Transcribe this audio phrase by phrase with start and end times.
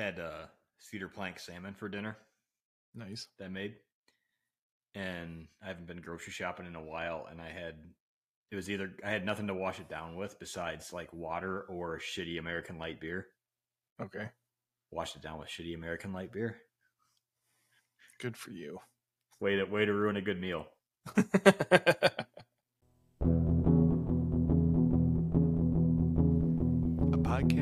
[0.00, 0.46] had uh,
[0.78, 2.16] cedar plank salmon for dinner
[2.94, 3.28] Nice.
[3.38, 3.76] that I made,
[4.94, 7.74] and I haven't been grocery shopping in a while, and I had
[8.50, 11.98] it was either I had nothing to wash it down with besides like water or
[12.00, 13.28] shitty American light beer.
[14.00, 14.28] Okay.
[14.90, 16.56] Washed it down with shitty American light beer.
[18.20, 18.78] Good for you.
[19.40, 20.66] Way to way to ruin a good meal.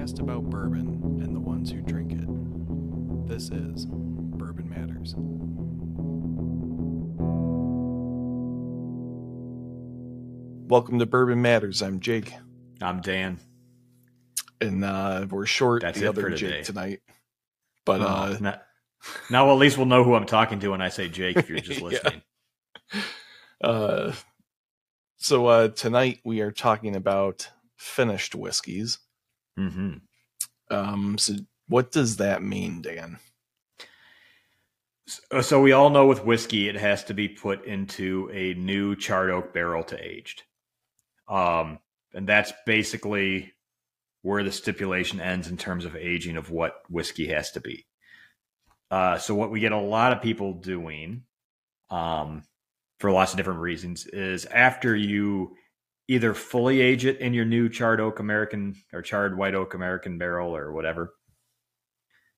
[0.09, 3.29] podcast about bourbon and the ones who drink it.
[3.29, 5.14] This is Bourbon Matters.
[10.70, 11.83] Welcome to Bourbon Matters.
[11.83, 12.33] I'm Jake,
[12.83, 13.38] I'm Dan.
[14.60, 17.00] and uh, we're short That's the other Jake tonight.
[17.86, 18.61] But uh, now,
[19.30, 21.36] now at least we'll know who I'm talking to when I say Jake.
[21.38, 21.86] If you're just Yeah.
[21.88, 22.22] listening,
[23.64, 24.12] uh,
[25.16, 28.98] so uh, tonight we are talking about finished whiskeys.
[29.59, 29.95] Hmm
[30.71, 31.35] Um, so
[31.67, 33.19] what does that mean, Dan?
[35.07, 38.95] So, so we all know with whiskey, it has to be put into a new
[38.95, 40.45] charred oak barrel to aged.
[41.28, 41.81] Um,
[42.15, 43.53] and that's basically
[44.23, 47.87] where the stipulation ends in terms of aging of what whiskey has to be.
[48.91, 51.25] Uh, so what we get a lot of people doing,
[51.91, 52.43] um,
[53.00, 55.55] for lots of different reasons, is after you
[56.09, 60.19] either fully age it in your new charred oak American or charred white oak American
[60.19, 61.15] barrel or whatever,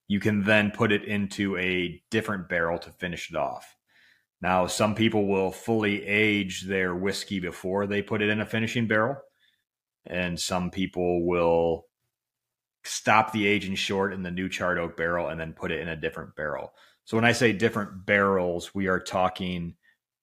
[0.07, 3.77] you can then put it into a different barrel to finish it off.
[4.41, 8.87] Now, some people will fully age their whiskey before they put it in a finishing
[8.87, 9.15] barrel,
[10.05, 11.85] and some people will
[12.83, 15.87] stop the aging short in the new charred oak barrel and then put it in
[15.87, 16.73] a different barrel.
[17.05, 19.75] So, when I say different barrels, we are talking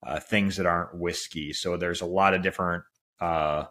[0.05, 1.53] uh, things that aren't whiskey.
[1.53, 2.83] So, there's a lot of different,
[3.21, 3.65] uh,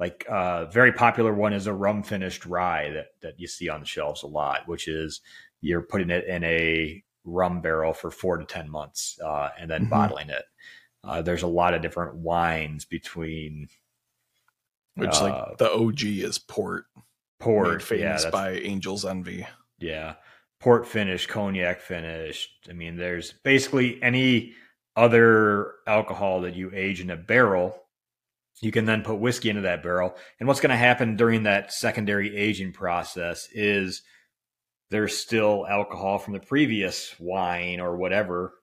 [0.00, 3.80] like, uh, very popular one is a rum finished rye that that you see on
[3.80, 5.20] the shelves a lot, which is
[5.60, 9.86] you're putting it in a rum barrel for four to ten months uh, and then
[9.86, 9.90] Mhm.
[9.90, 10.44] bottling it.
[11.04, 13.68] Uh, there's a lot of different wines between
[14.96, 16.86] Which Uh, like the OG is port,
[17.40, 19.46] port, famous yeah, by Angel's Envy.
[19.78, 20.14] yeah,
[20.60, 22.68] port finish, cognac finished.
[22.70, 24.54] I mean, there's basically any
[24.96, 27.83] other alcohol that you age in a barrel.
[28.62, 30.16] You can then put whiskey into that barrel.
[30.38, 34.02] And what's going to happen during that secondary aging process is
[34.90, 38.54] there's still alcohol from the previous wine or whatever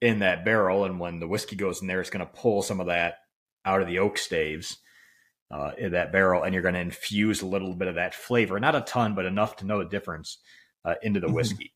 [0.00, 0.84] in that barrel.
[0.84, 3.16] And when the whiskey goes in there, it's going to pull some of that
[3.64, 4.78] out of the oak staves
[5.50, 6.42] uh, in that barrel.
[6.42, 9.26] And you're going to infuse a little bit of that flavor, not a ton, but
[9.26, 10.38] enough to know the difference
[10.84, 11.34] uh, into the Mhm.
[11.34, 11.72] whiskey.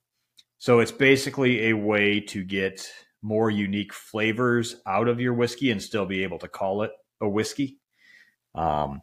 [0.58, 2.90] So it's basically a way to get
[3.22, 6.90] more unique flavors out of your whiskey and still be able to call it
[7.24, 7.78] a whiskey.
[8.54, 9.02] Um,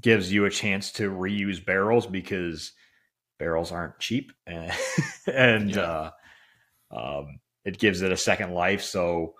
[0.00, 2.72] gives you a chance to reuse barrels because
[3.38, 4.72] barrels aren't cheap, and,
[5.26, 5.82] and Yeah.
[5.82, 6.10] uh,
[6.90, 8.82] um, it gives it a second life.
[8.82, 9.34] So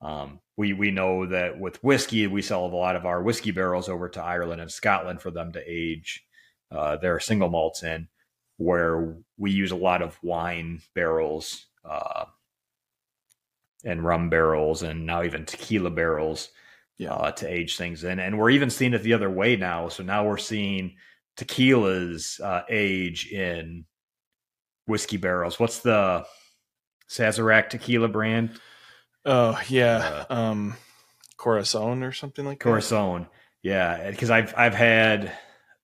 [0.00, 3.88] um, we we know that with whiskey, we sell a lot of our whiskey barrels
[3.88, 6.24] over to Ireland and Scotland for them to age
[6.70, 8.08] uh, their single malts in,
[8.58, 12.26] where we use a lot of wine barrels uh,
[13.84, 16.50] and rum barrels, and now even tequila barrels
[16.98, 17.12] Yeah.
[17.12, 18.18] uh, to age things in.
[18.18, 19.88] And we're even seeing it the other way now.
[19.88, 20.96] So now we're seeing
[21.36, 23.84] tequilas uh, age in
[24.86, 25.58] whiskey barrels.
[25.58, 26.24] What's the
[27.08, 28.60] Sazerac tequila brand?
[29.24, 30.74] Oh yeah, um,
[31.36, 32.64] Corazon or something like that.
[32.64, 33.26] Corazon.
[33.62, 35.32] Yeah, because I've I've had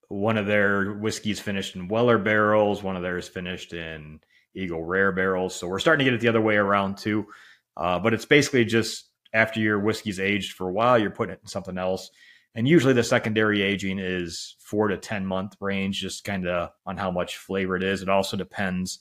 [0.07, 4.19] one of their whiskeys finished in Weller barrels, one of theirs finished in
[4.53, 5.55] Eagle Rare barrels.
[5.55, 7.27] So we're starting to get it the other way around too.
[7.75, 11.39] Uh, but it's basically just after your whiskey's aged for a while, you're putting it
[11.41, 12.11] in something else.
[12.53, 16.97] And usually the secondary aging is four to 10 month range, just kind of on
[16.97, 18.01] how much flavor it is.
[18.01, 18.99] It also depends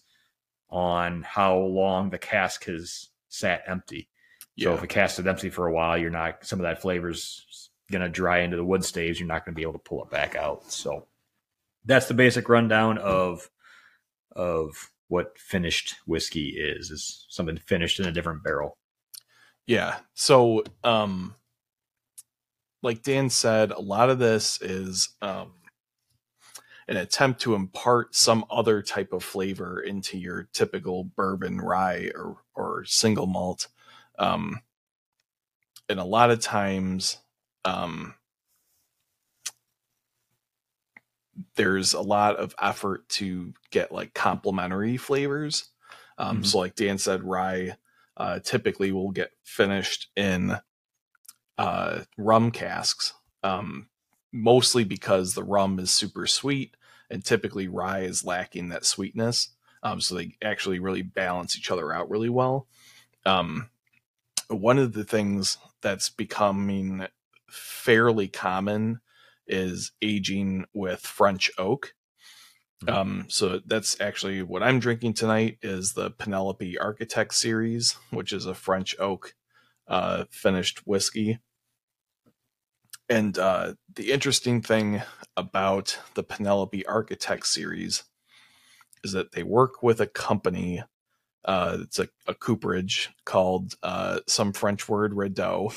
[0.68, 4.08] on how long the cask has sat empty.
[4.58, 7.70] So if a cask is empty for a while, you're not some of that flavor's
[7.90, 9.18] gonna dry into the wood staves.
[9.18, 10.70] You're not gonna be able to pull it back out.
[10.70, 11.06] So
[11.84, 13.50] that's the basic rundown of
[14.36, 16.90] of what finished whiskey is.
[16.90, 18.76] Is something finished in a different barrel.
[19.70, 20.00] Yeah.
[20.14, 21.36] So, um,
[22.82, 25.52] like Dan said, a lot of this is um,
[26.88, 32.38] an attempt to impart some other type of flavor into your typical bourbon, rye, or
[32.54, 33.68] or single malt.
[34.18, 34.60] Um,
[35.88, 37.18] and a lot of times,
[37.64, 38.14] um,
[41.54, 45.70] there's a lot of effort to get like complementary flavors.
[46.18, 46.46] Um, Mhm.
[46.46, 47.76] So, like Dan said, rye
[48.16, 50.56] uh, typically will get finished in
[51.58, 53.88] uh, rum casks, um,
[54.32, 56.76] mostly because the rum is super sweet
[57.10, 59.50] and typically rye is lacking that sweetness.
[59.82, 62.66] Um, so they actually really balance each other out really well.
[63.26, 63.70] Um,
[64.48, 67.06] one of the things that's becoming
[67.48, 69.00] fairly common
[69.46, 71.94] is aging with French oak.
[72.84, 72.96] Mm-hmm.
[72.96, 78.46] Um, so that's actually what I'm drinking tonight is the Penelope Architect series, which is
[78.46, 79.34] a French oak
[79.86, 81.40] uh, finished whiskey.
[83.08, 85.02] And uh, the interesting thing
[85.36, 88.04] about the Penelope Architect series
[89.02, 90.82] is that they work with a company.
[91.44, 95.74] Uh, it's a, a cooperage called uh, some French word Radoux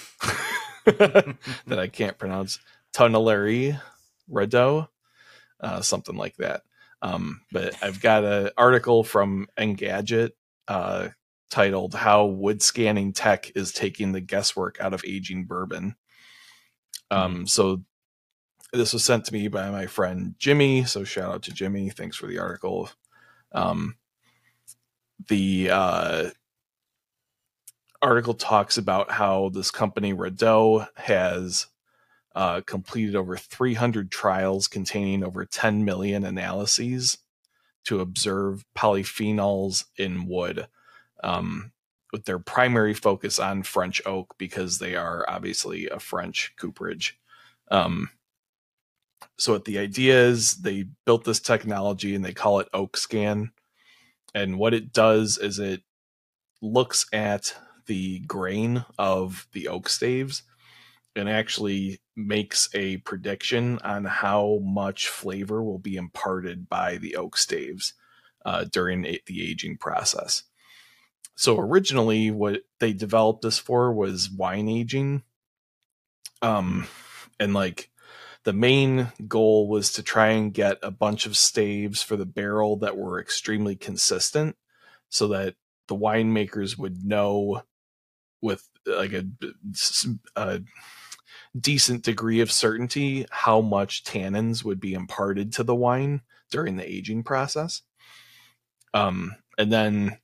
[1.66, 2.60] that I can't pronounce.
[2.94, 3.80] Tonnellerie
[4.32, 4.88] Radoux,
[5.60, 6.62] uh, something like that.
[7.04, 10.32] Um, but I've got an article from Engadget
[10.70, 11.10] uh,
[11.50, 15.96] titled "How Wood Scanning Tech is Taking the Guesswork Out of Aging Bourbon."
[17.12, 17.46] Um, mm-hmm.
[17.46, 17.84] so
[18.72, 20.86] this was sent to me by my friend Jimmy.
[20.86, 21.90] So shout out to Jimmy.
[21.90, 22.90] Thanks for the article.
[23.52, 23.98] Um,
[25.28, 26.30] the uh,
[28.02, 31.68] article talks about how this company Radoux has
[32.36, 37.20] uh, completed over 300 trials containing over 10 million analyses
[37.86, 40.68] to observe polyphenols in wood,
[41.24, 41.72] um,
[42.12, 47.20] with their primary focus on French oak because they are obviously a French cooperage.
[47.70, 48.10] Um,
[49.38, 53.52] so, what the idea is, they built this technology and they call it Oak Scan.
[54.36, 55.82] And what it does is it
[56.62, 57.56] looks at
[57.86, 60.44] the grain of the oak staves
[61.16, 67.38] and actually makes a prediction on how much flavor will be imparted by the oak
[67.38, 67.94] staves
[68.46, 70.44] uh, during the aging process.
[71.36, 75.24] So originally, what they developed this for was wine aging,
[76.42, 76.88] um,
[77.40, 77.90] and like
[78.44, 82.78] the main goal was to try and get a bunch of staves for the barrel
[82.78, 84.56] that were extremely consistent,
[85.10, 85.56] so that
[85.88, 87.64] the winemakers would know
[88.42, 89.26] with like a,
[90.36, 90.62] a
[91.60, 96.92] decent degree of certainty how much tannins would be imparted to the wine during the
[96.92, 97.82] aging process.
[98.94, 100.18] Um, and then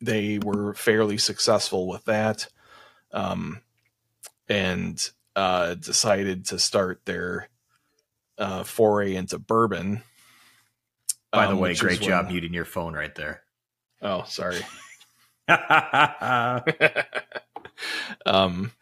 [0.00, 2.48] they were fairly successful with that,
[3.12, 3.62] um,
[4.48, 7.48] and uh, decided to start their
[8.38, 10.02] uh, foray into bourbon.
[11.32, 12.34] By the um, way, great job when...
[12.34, 13.42] muting your phone right there.
[14.02, 14.60] Oh, sorry.
[18.26, 18.72] um,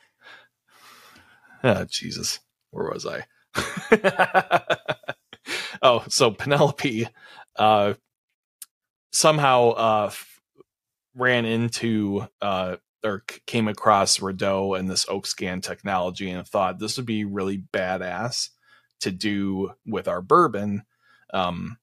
[1.64, 2.40] oh, Jesus,
[2.70, 3.24] where was I?
[5.82, 7.08] oh, so Penelope
[7.56, 7.94] uh,
[9.12, 10.10] somehow uh,
[11.16, 16.96] ran into uh, or came across Radoux and this oak scan technology and thought this
[16.96, 18.48] would be really badass
[19.00, 20.84] to do with our bourbon.
[21.32, 21.78] Um,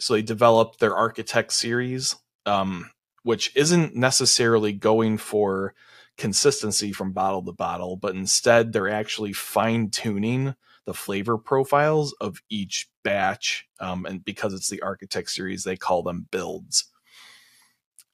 [0.00, 2.16] so they developed their Architect series,
[2.46, 2.90] um,
[3.22, 5.74] which isn't necessarily going for
[6.18, 10.54] consistency from bottle to bottle, but instead they're actually fine tuning
[10.84, 13.68] the flavor profiles of each batch.
[13.80, 16.84] Um, and because it's the Architect series, they call them builds.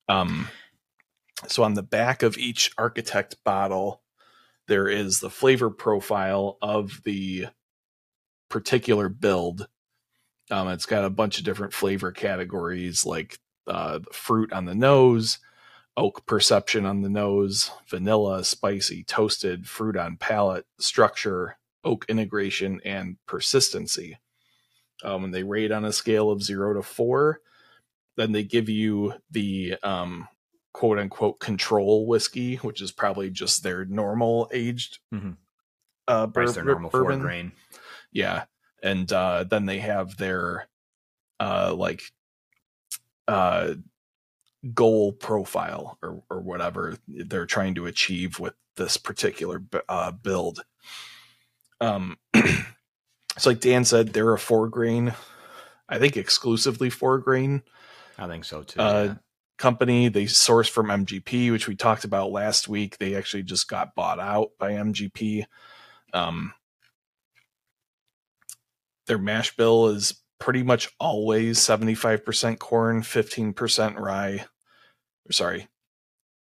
[0.08, 0.48] Um,
[1.48, 4.02] so on the back of each Architect bottle,
[4.66, 7.46] there is the flavor profile of the
[8.48, 9.66] particular build.
[10.50, 15.38] Um, it's got a bunch of different flavor categories like uh, fruit on the nose,
[15.96, 23.16] oak perception on the nose, vanilla, spicy, toasted, fruit on palate, structure, oak integration, and
[23.26, 24.18] persistency.
[25.02, 27.40] Um, and they rate on a scale of zero to four.
[28.16, 30.28] Then they give you the um,
[30.72, 35.32] quote unquote control whiskey, which is probably just their normal aged mm-hmm.
[36.08, 37.20] uh, bur- their normal bourbon.
[37.20, 37.52] grain.
[38.12, 38.44] Yeah,
[38.82, 40.68] and uh, then they have their
[41.40, 42.02] uh, like
[43.26, 43.74] uh
[44.72, 50.64] goal profile or or whatever they're trying to achieve with this particular uh, build.
[51.80, 52.18] Um,
[53.38, 55.14] so like Dan said, they're a four grain,
[55.88, 57.62] I think exclusively four grain.
[58.18, 58.80] I think so too.
[58.80, 59.14] Uh, yeah.
[59.56, 62.98] Company they source from MGP, which we talked about last week.
[62.98, 65.44] They actually just got bought out by MGP.
[66.12, 66.52] Um,
[69.06, 74.44] their mash bill is pretty much always 75% corn, 15% rye,
[75.30, 75.68] sorry,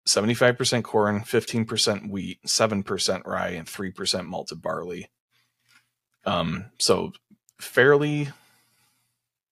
[0.08, 5.10] 75% corn, 15% wheat, 7% rye, and 3% malted barley.
[6.26, 7.14] Um, so
[7.60, 8.30] fairly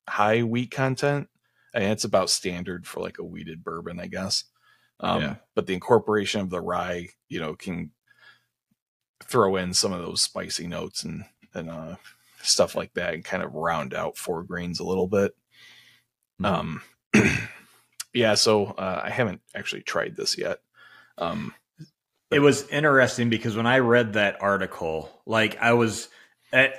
[0.08, 1.30] high wheat content.
[1.74, 4.46] And it's about standard for like a wheated bourbon, I guess.
[5.00, 5.36] Um, yeah.
[5.56, 7.92] but the incorporation of the rye, you know, can
[9.24, 11.96] throw in some of those spicy notes and, and, uh,
[12.42, 15.36] stuff like that, and kind of round out four grains a little bit.
[16.44, 16.82] Um,
[18.14, 20.60] yeah, so uh, I haven't actually tried this yet.
[21.18, 21.54] Um,
[22.32, 26.10] it was interesting because when I read that article, like I was,
[26.54, 26.76] at,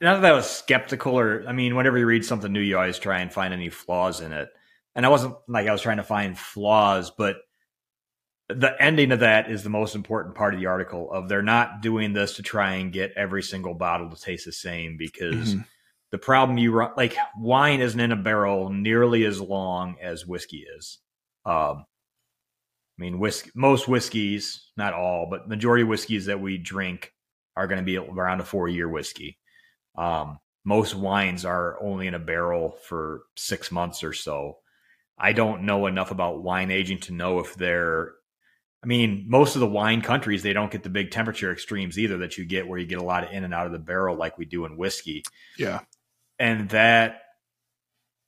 [0.00, 2.98] not that I was skeptical or, I mean, whenever you read something new, you always
[2.98, 4.48] try and find any flaws in it.
[4.94, 7.36] And I wasn't like I was trying to find flaws, but
[8.48, 11.80] the ending of that is the most important part of the article of they're not
[11.80, 15.62] doing this to try and get every single bottle to taste the same because mm-hmm.
[16.14, 20.64] The problem you run like wine isn't in a barrel nearly as long as whiskey
[20.76, 20.98] is
[21.44, 21.84] um
[22.96, 27.12] i mean whiskey most whiskeys not all but majority of whiskeys that we drink
[27.56, 29.40] are going to be around a four year whiskey
[29.98, 34.58] um most wines are only in a barrel for six months or so
[35.18, 38.12] i don't know enough about wine aging to know if they're
[38.84, 42.18] I mean, most of the wine countries, they don't get the big temperature extremes either
[42.18, 44.14] that you get where you get a lot of in and out of the barrel
[44.14, 45.22] like we do in whiskey.
[45.56, 45.80] Yeah.
[46.38, 47.20] And that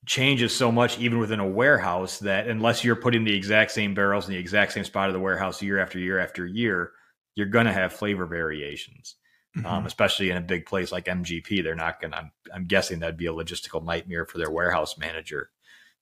[0.06, 4.26] changes so much even within a warehouse that unless you're putting the exact same barrels
[4.26, 6.92] in the exact same spot of the warehouse year after year after year,
[7.34, 9.16] you're going to have flavor variations.
[9.56, 9.66] Mm-hmm.
[9.66, 12.98] Um, especially in a big place like MGP, they're not going to, I'm, I'm guessing
[12.98, 15.48] that'd be a logistical nightmare for their warehouse manager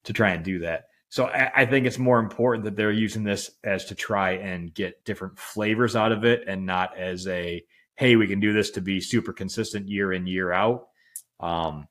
[0.05, 0.87] to try and do that.
[1.09, 4.75] So I, I, think it's more important that they're using this as to try and
[4.75, 7.63] get different flavors out of it and not as a,
[7.95, 10.89] hey, we can do this to be super consistent year in, year out.
[11.39, 11.87] Um,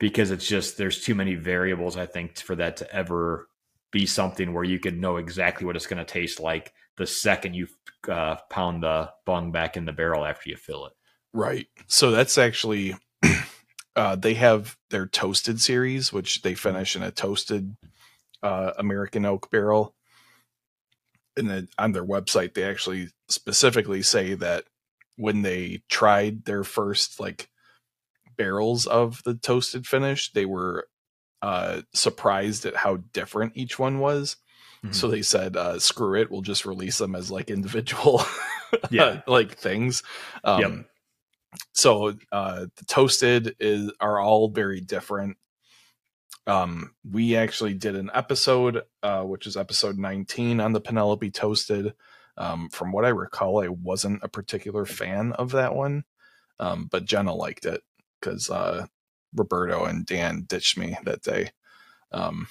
[0.00, 3.48] because it's just, there's too many variables, I think, for that to ever
[3.92, 7.54] be something where you can know exactly what it's going to taste like the second
[7.54, 7.68] you
[8.08, 10.92] uh, pound the bung back in the barrel after you fill it.
[11.32, 11.66] Right.
[11.86, 12.96] So that's actually,
[13.96, 17.76] uh, they have their toasted series, which they finish in a toasted
[18.42, 19.94] uh, American oak barrel.
[21.36, 24.64] And then on their website, they actually specifically say that
[25.16, 27.48] when they tried their first like
[28.40, 30.88] barrels of the toasted finish, they were
[31.42, 34.36] uh, surprised at how different each one was.
[34.82, 34.92] Mm-hmm.
[34.94, 38.22] So they said, uh, "Screw it, we'll just release them as like individual,
[38.90, 40.02] yeah, like things."
[40.42, 40.72] Um, yep.
[41.72, 45.36] So uh, the toasted is are all very different.
[46.46, 51.92] Um, we actually did an episode, uh, which is episode 19 on the Penelope Toasted.
[52.38, 56.04] Um, from what I recall, I wasn't a particular fan of that one,
[56.58, 57.82] um, but Jenna liked it
[58.20, 58.86] because uh,
[59.34, 61.50] Roberto and Dan ditched me that day.
[62.12, 62.48] Um,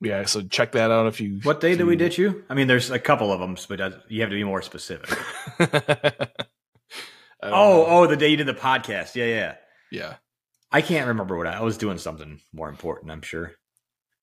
[0.00, 1.40] yeah, so check that out if you.
[1.42, 2.44] What day did we ditch you?
[2.50, 3.78] I mean, there's a couple of them, but
[4.08, 5.18] you have to be more specific.
[5.60, 5.68] oh,
[7.42, 7.86] know.
[7.88, 9.14] oh, the day you did the podcast.
[9.14, 9.54] Yeah, yeah,
[9.90, 10.14] yeah.
[10.70, 11.96] I can't remember what I, I was doing.
[11.96, 13.52] Something more important, I'm sure.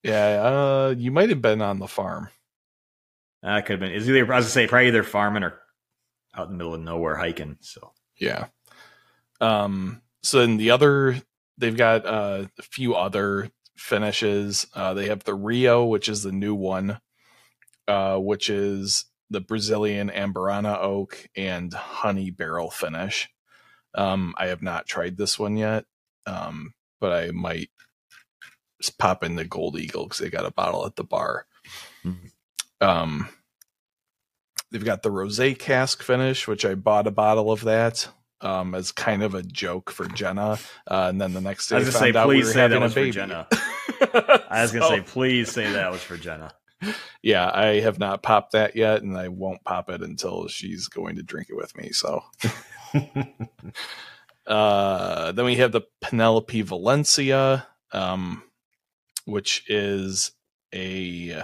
[0.04, 2.30] Yeah, uh, you might have been on the farm.
[3.42, 3.92] I could have been.
[3.92, 5.60] Is either I was gonna say probably either farming or
[6.36, 7.58] out in the middle of nowhere hiking.
[7.62, 8.46] So yeah.
[9.42, 10.03] Um.
[10.24, 11.22] So then the other,
[11.58, 14.66] they've got uh, a few other finishes.
[14.74, 17.00] Uh, they have the Rio, which is the new one,
[17.88, 23.30] uh, which is the Brazilian Amburana oak and honey barrel finish.
[23.96, 25.86] Um, I have not tried this one yet.
[26.26, 27.70] Um, but I might
[28.98, 31.46] pop in the Gold Eagle because they got a bottle at the bar.
[32.06, 32.28] Mm-hmm.
[32.80, 33.28] Um,
[34.72, 38.08] they've got the rosé cask finish, which I bought a bottle of that
[38.44, 40.60] um, as kind of a joke for Jenna.
[40.88, 42.94] Uh, and then the next day, I was gonna say, please we say that was
[42.94, 43.48] for Jenna.
[44.50, 46.54] I was gonna say, please say that was for Jenna.
[47.22, 51.16] Yeah, I have not popped that yet, and I won't pop it until she's going
[51.16, 51.92] to drink it with me.
[51.94, 52.22] So.
[54.46, 58.44] Uh, then we have the Penelope Valencia, um,
[59.26, 60.32] which is
[60.74, 61.44] a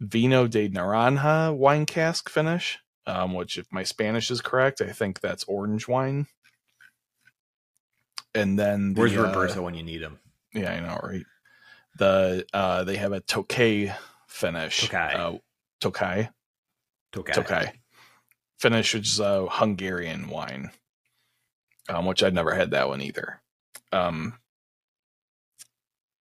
[0.00, 2.78] Vino de Naranja wine cask finish.
[3.08, 6.26] Um, which, if my Spanish is correct, I think that's orange wine.
[8.34, 10.18] And then the, where's uh, Roberto when you need him?
[10.54, 11.24] Yeah, I know, right?
[11.98, 13.96] The uh, they have a Tokay
[14.28, 14.88] finish.
[14.88, 15.14] Tokay.
[15.14, 15.38] Uh,
[15.80, 16.28] Tokay.
[17.12, 17.32] Tokay.
[17.32, 17.72] Tokay.
[18.58, 20.70] Finish, which is a Hungarian wine
[21.88, 23.40] um, which I'd never had that one either.
[23.92, 24.38] Um,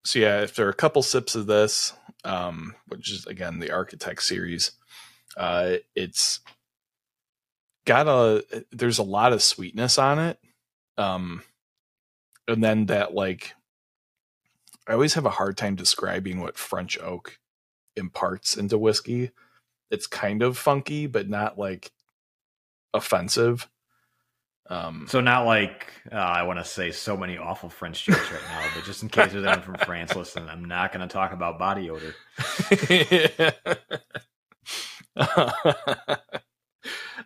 [0.04, 4.72] so yeah, after a couple sips of this, um, which is again the Architect series,
[5.36, 6.40] uh, it's
[7.88, 10.40] got a there's a lot of sweetness on it,
[11.00, 11.42] um,
[12.48, 13.56] and then that like
[14.88, 17.40] I always have a hard time describing what French oak
[17.96, 19.32] imparts into whiskey.
[19.90, 21.92] It's kind of funky, but not like
[22.94, 23.68] offensive.
[24.70, 28.42] Um, so not like uh, I want to say so many awful French jokes right
[28.50, 31.32] now, but just in case there's anyone from France listening, I'm not going to talk
[31.32, 32.14] about body odor.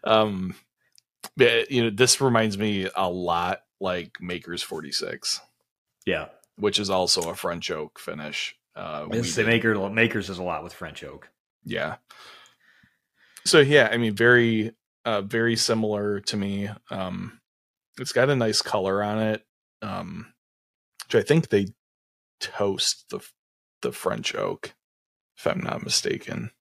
[0.03, 0.55] um,
[1.37, 5.41] you know, this reminds me a lot like Maker's 46,
[6.05, 8.55] Yeah, which is also a French oak finish.
[8.75, 11.29] Uh, it's the maker makers is a lot with French oak.
[11.65, 11.95] yeah.
[13.43, 16.69] So yeah, I mean, very, uh, very similar to me.
[16.91, 17.39] Um,
[17.99, 19.43] it's got a nice color on it.
[19.81, 20.33] Um,
[21.05, 21.67] which I think they
[22.39, 23.19] toast the
[23.81, 24.73] the French oak,
[25.37, 26.51] if I'm not mistaken.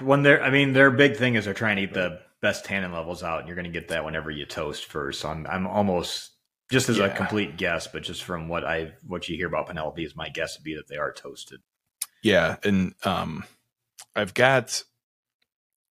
[0.00, 2.92] When they're, I mean, their big thing is they're trying to eat the best tannin
[2.92, 5.20] levels out, and you're going to get that whenever you toast first.
[5.20, 6.32] So I'm, I'm almost
[6.70, 10.04] just as a complete guess, but just from what I what you hear about Penelope,
[10.04, 11.60] is my guess would be that they are toasted.
[12.22, 13.44] Yeah, and um,
[14.14, 14.82] I've got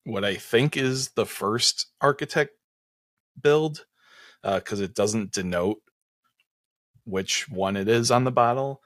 [0.03, 2.51] what I think is the first architect
[3.41, 3.85] build
[4.43, 5.81] uh, because it doesn't denote
[7.05, 8.81] which one it is on the bottle.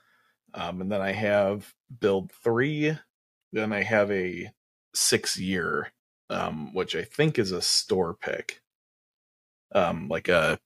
[0.53, 2.97] Um, and then I have build three.
[3.51, 4.51] Then I have a
[4.93, 5.91] six year,
[6.29, 8.61] um, which I think is a store pick,
[9.73, 10.59] um, like a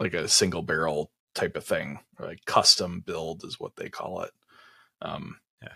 [0.00, 4.32] like a single barrel type of thing, like custom build is what they call it.
[5.00, 5.74] Um, Yeah.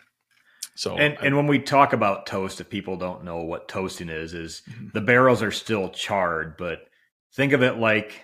[0.75, 4.09] So And I- and when we talk about toast, if people don't know what toasting
[4.09, 4.93] is, is Mhm.
[4.93, 6.89] the barrels are still charred, but
[7.35, 8.23] think of it like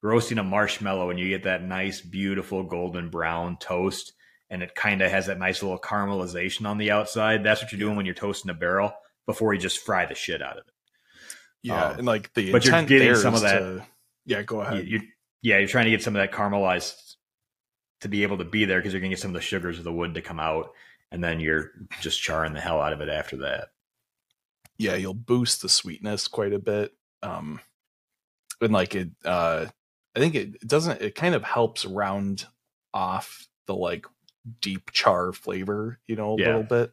[0.00, 4.12] roasting a marshmallow and you get that nice, beautiful golden brown toast,
[4.52, 7.42] and it kind of has that nice little caramelization on the outside.
[7.42, 8.92] That's what you're doing when you're toasting a barrel
[9.26, 10.72] before you just fry the shit out of it.
[11.62, 13.86] yeah, um, and like the but you're getting some of that- to-
[14.26, 14.86] yeah, go ahead.
[14.86, 15.00] you,
[15.42, 16.94] yeah, you're trying to get some of that caramelized
[18.02, 19.78] to be able to be there because you're going to get some of the sugars
[19.78, 20.70] of the wood to come out,
[21.10, 23.68] and then you're just charring the hell out of it after that.
[24.78, 26.92] yeah, you'll boost the sweetness quite a bit.
[27.22, 27.60] Um,
[28.60, 29.66] and like it, uh,
[30.14, 31.00] I think it, it doesn't.
[31.00, 32.44] It kind of helps round
[32.94, 34.06] off the like
[34.60, 36.46] deep char flavor, you know, a Yeah.
[36.46, 36.92] little bit.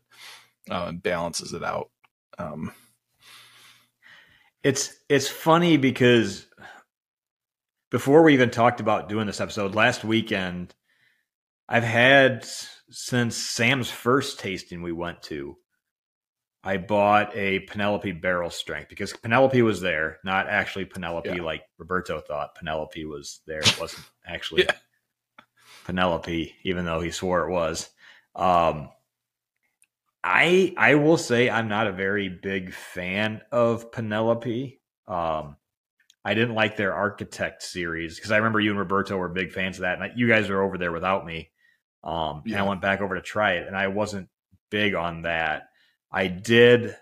[0.70, 1.90] Uh, balances it out.
[2.38, 2.74] Um,
[4.64, 6.46] It's it's funny because
[7.92, 10.76] before we even talked about doing this episode last weekend,
[11.68, 12.46] I've had
[12.90, 15.58] since Sam's first tasting we went to.
[16.62, 21.42] I bought a Penelope barrel strength because Penelope was there, not actually Penelope Yeah.
[21.42, 23.60] like Roberto thought Penelope was there.
[23.62, 24.76] It wasn't actually Yeah.
[25.90, 27.90] Penelope, even though he swore it was.
[28.36, 28.90] Um,
[30.24, 34.80] I I will say I'm not a very big fan of Penelope.
[35.08, 35.56] Um,
[36.24, 39.78] I didn't like their Architect series because I remember you and Roberto were big fans
[39.78, 41.50] of that, and you guys were over there without me.
[42.04, 44.30] Um, and I went back over to try it, and I wasn't
[44.70, 45.70] big on that.
[46.12, 46.96] I did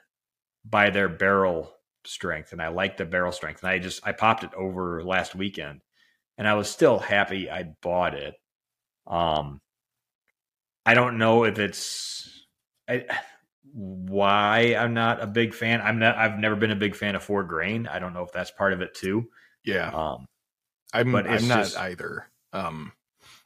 [0.63, 1.73] buy their barrel
[2.05, 5.35] strength, and I liked the barrel strength, and I just I popped it over last
[5.35, 5.81] weekend,
[6.37, 8.35] and I was still happy I bought it.
[9.07, 9.59] Um,
[10.85, 12.45] I don't know if it's
[12.87, 13.05] I,
[13.73, 15.81] why I'm not a big fan.
[15.81, 16.17] I'm not.
[16.17, 17.87] I've never been a big fan of four grain.
[17.87, 19.29] I don't know if that's part of it too.
[19.63, 20.25] yeah, Um,
[20.93, 22.29] I'm but I'm not just- either.
[22.53, 22.93] Um,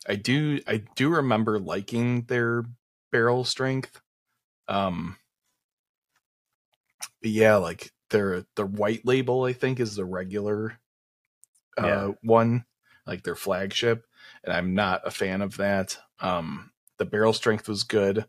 [0.08, 2.64] I do I do remember liking their
[3.12, 4.00] barrel strength.
[4.68, 5.18] Um,
[7.22, 10.80] but yeah, like their their white label I think is the regular
[11.78, 12.12] uh Yeah.
[12.24, 12.66] one,
[13.06, 14.06] like their flagship,
[14.44, 15.98] and I'm not a fan of that.
[16.20, 18.26] Um, the barrel strength was good,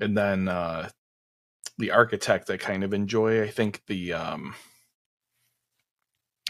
[0.00, 0.88] and then uh
[1.78, 3.42] the architect I kind of enjoy.
[3.42, 4.54] I think the um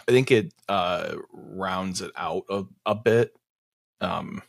[0.09, 3.35] I think it uh rounds it out a, a bit.
[4.01, 4.43] Um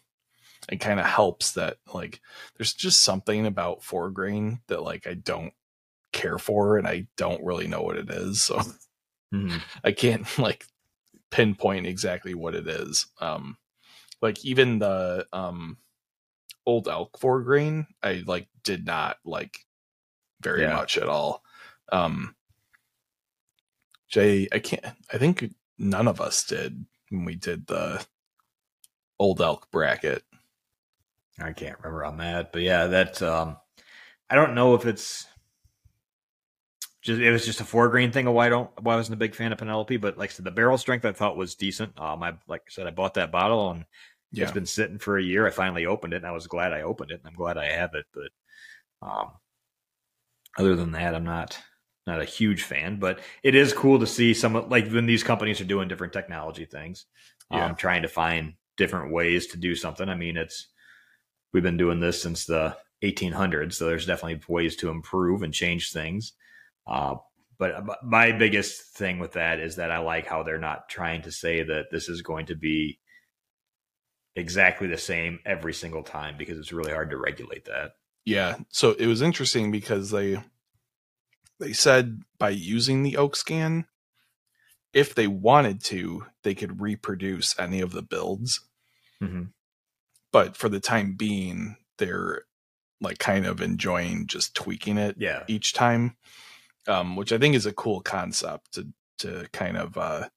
[0.69, 2.21] it kind of helps that like
[2.57, 5.53] there's just something about four grain that like I don't
[6.13, 8.43] care for and I don't really know what it is.
[8.43, 8.61] So
[9.33, 9.61] mhm.
[9.83, 10.65] I can't like
[11.31, 13.07] pinpoint exactly what it is.
[13.19, 13.57] Um
[14.21, 15.77] like even the um
[16.65, 19.57] old elk four grain I like did not like
[20.41, 20.73] very Yeah.
[20.73, 21.43] much at all.
[21.91, 22.35] Um
[24.09, 28.05] Jay I can't I think none of us did when we did the
[29.19, 30.23] old elk bracket.
[31.39, 33.57] I can't remember on that, but yeah, that um,
[34.29, 35.27] I don't know if it's
[37.01, 38.27] just it was just a four grain thing.
[38.27, 40.33] Of why I don't why I wasn't a big fan of Penelope, but like I
[40.33, 41.99] said, the barrel strength I thought was decent.
[41.99, 43.85] Um, I like I said, I bought that bottle and
[44.31, 44.43] Yeah.
[44.43, 45.45] it's been sitting for a year.
[45.45, 47.71] I finally opened it, and I was glad I opened it, and I'm glad I
[47.71, 48.05] have it.
[48.13, 49.31] But um,
[50.57, 51.57] other than that, I'm not
[52.07, 52.97] not a huge fan.
[52.99, 56.13] But it is cool to see some of- like when these companies are doing different
[56.13, 57.05] technology things,
[57.51, 57.65] Yeah.
[57.67, 60.09] um, trying to find different ways to do something.
[60.09, 60.67] I mean, it's
[61.53, 65.91] we've been doing this since the 1800s, so there's definitely ways to improve and change
[65.91, 66.33] things.
[66.87, 67.15] Uh,
[67.59, 71.21] but but my biggest thing with that is that I like how they're not trying
[71.23, 72.99] to say that this is going to be
[74.35, 77.93] exactly the same every single time because it's really hard to regulate that.
[78.25, 78.57] Yeah.
[78.69, 80.41] So it was interesting because they
[81.59, 83.85] they said by using the oak scan,
[84.93, 88.61] if they wanted to, they could reproduce any of the builds.
[89.21, 89.43] Mm-hmm.
[90.31, 92.43] But for the time being, they're
[92.99, 95.43] like kind of enjoying just tweaking it Yeah.
[95.47, 96.15] each time,
[96.87, 98.87] um, which I think is a cool concept to
[99.19, 100.29] to kind of uh,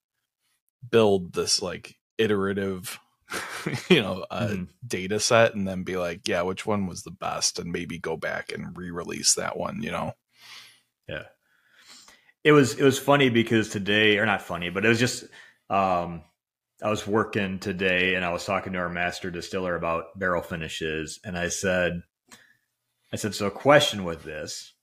[0.91, 2.99] build this like iterative,
[3.89, 4.69] you know, uh, Mhm.
[4.87, 8.17] data set, and then be like, yeah, which one was the best, and maybe go
[8.17, 9.83] back and re-release that one.
[9.83, 10.13] You know,
[11.09, 11.25] Yeah.
[12.43, 15.25] It was it was funny because today or not funny, but it was just
[15.71, 16.23] um
[16.83, 21.21] I was working today and I was talking to our master distiller about barrel finishes
[21.25, 22.03] and I said
[23.11, 24.75] I said so a question with this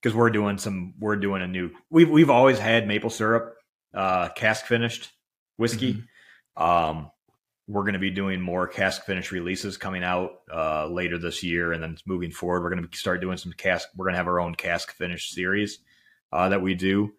[0.00, 3.54] because we're doing some we're doing a new we've we've always had maple syrup
[3.94, 5.12] uh cask finished
[5.58, 6.02] whiskey.
[6.56, 7.11] Um
[7.72, 11.72] we're going to be doing more cask finish releases coming out uh, later this year,
[11.72, 13.88] and then moving forward, we're going to start doing some cask.
[13.96, 15.78] We're going to have our own cask finish series
[16.32, 17.12] uh, that we do,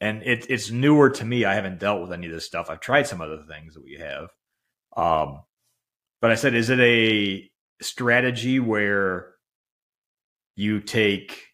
[0.00, 1.44] and it, it's newer to me.
[1.44, 2.70] I haven't dealt with any of this stuff.
[2.70, 4.28] I've tried some other things that we have,
[4.96, 5.42] um,
[6.22, 7.50] but I said, is it a
[7.82, 9.34] strategy where
[10.56, 11.48] you take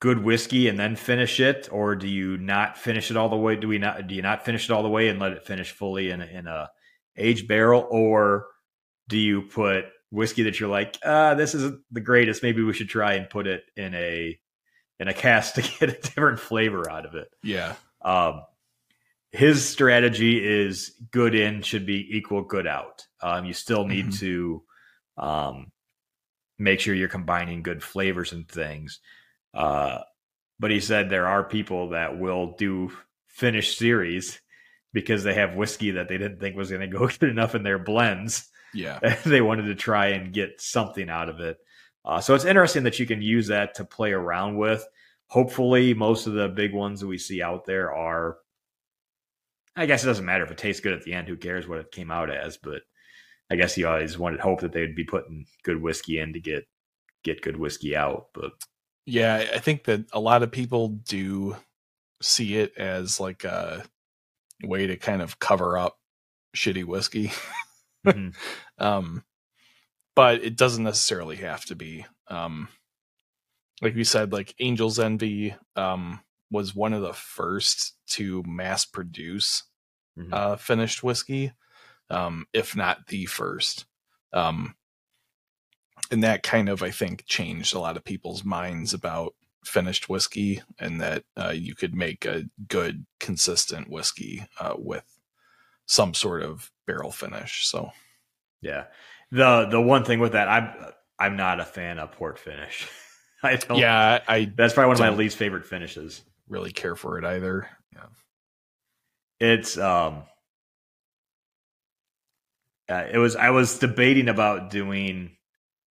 [0.00, 3.54] good whiskey and then finish it, or do you not finish it all the way?
[3.54, 4.08] Do we not?
[4.08, 6.48] Do you not finish it all the way and let it finish fully in in
[6.48, 6.68] a
[7.20, 8.46] aged barrel, or
[9.08, 12.42] do you put whiskey that you're like, ah, this isn't the greatest.
[12.42, 14.38] Maybe we should try and put it in a
[14.98, 17.28] in a cast to get a different flavor out of it.
[17.42, 18.42] yeah, Um,
[19.32, 23.06] his strategy is good in should be equal good out.
[23.22, 24.18] Um, you still need Mhm.
[24.20, 24.62] to
[25.16, 25.72] um,
[26.58, 28.98] make sure you're combining good flavors and things.
[29.54, 30.00] Uh,
[30.58, 32.90] but he said there are people that will do
[33.28, 34.40] finish series
[34.92, 37.62] because they have whiskey that they didn't think was going to go good enough in
[37.62, 38.48] their blends.
[38.74, 41.58] yeah, they wanted to try and get something out of it.
[42.04, 44.86] Uh, so it's interesting that you can use that to play around with.
[45.26, 48.38] Hopefully, most of the big ones that we see out there are.
[49.76, 51.28] I guess it doesn't matter if it tastes good at the end.
[51.28, 52.56] Who cares what it came out as?
[52.56, 52.82] But
[53.50, 56.40] I guess you always wanted hope that they would be putting good whiskey in to
[56.40, 56.64] get
[57.22, 58.28] get good whiskey out.
[58.34, 58.52] But
[59.06, 59.44] yeah.
[59.54, 61.56] I think that a lot of people do
[62.22, 63.84] see it as like a
[64.62, 65.98] way to kind of cover up
[66.56, 67.32] shitty whiskey.
[68.06, 68.34] mhm,
[68.78, 69.24] um
[70.16, 72.68] but it doesn't necessarily have to be um
[73.82, 76.20] like we said like angels envy um
[76.50, 79.64] was one of the first to mass produce
[80.18, 80.32] mhm.
[80.32, 81.52] uh finished whiskey
[82.08, 83.86] um if not the first
[84.32, 84.74] um
[86.10, 90.62] and that kind of i think changed a lot of people's minds about finished whiskey
[90.78, 95.04] and that uh, you could make a good consistent whiskey uh, with
[95.86, 97.90] some sort of barrel finish so
[98.62, 98.84] yeah.
[99.32, 102.86] The the one thing with that, I'm I'm not a fan of port finish.
[103.42, 103.78] I don't.
[103.78, 106.22] yeah i that's probably one of my least favorite finishes.
[106.48, 107.66] really care for it either.
[107.94, 108.06] Yeah.
[109.38, 110.24] it's um
[112.90, 115.36] uh, it was i was debating about doing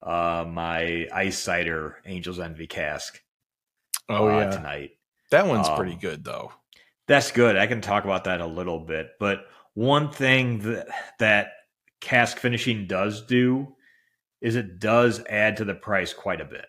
[0.03, 3.19] uh my ice cider angels envy cask
[4.09, 4.91] Oh uh, yeah, tonight
[5.31, 6.53] that one's um, pretty good though.
[7.07, 11.49] that's good i can talk about that a little bit but one thing that that
[12.01, 13.75] cask finishing does do
[14.41, 16.67] is it does add to the price quite a bit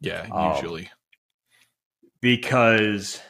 [0.00, 0.90] Yeah, um, usually.
[2.20, 3.20] because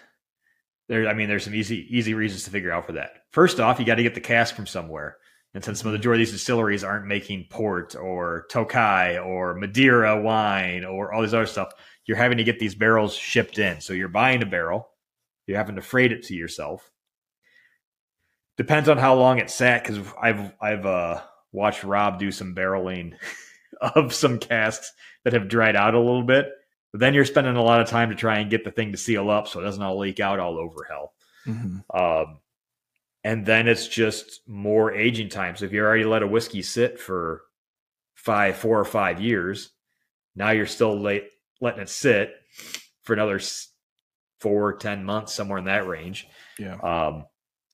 [0.89, 3.25] there I mean there's some easy easy reasons to figure out for that.
[3.31, 5.19] First off, you got to get the cask from somewhere.
[5.55, 9.55] And since some of the majority of these distilleries aren't making port or Tokay or
[9.55, 11.73] Madeira wine or all these other stuff,
[12.09, 13.81] you're having to get these barrels shipped in.
[13.83, 14.89] So you're buying a barrel,
[15.47, 16.91] you're having to freight it to yourself.
[18.57, 21.21] Depends on how long it sat because I've I've uh,
[21.53, 23.13] watched Rob do some barreling
[23.81, 24.93] of some casks
[25.23, 26.49] that have dried out a little bit.
[26.91, 28.99] But then you're spending a lot of time to try and get the thing to
[28.99, 31.13] seal up so it doesn't all leak out all over hell.
[31.47, 31.85] Mhm.
[31.95, 32.41] Um,
[33.23, 35.55] and then it's just more aging time.
[35.55, 37.43] So if you already let a whiskey sit for
[38.15, 39.71] five, four or five years,
[40.35, 41.29] now you're still late,
[41.61, 42.33] letting it sit
[43.03, 43.41] for another
[44.41, 46.27] four, ten months, somewhere in that range.
[46.59, 46.77] Yeah.
[46.77, 47.27] Um,